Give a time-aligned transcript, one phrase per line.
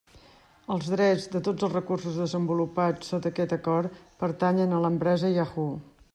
[0.75, 5.71] Els drets de tots els recursos desenvolupats sota aquest acord pertanyen a l'empresa Yahoo.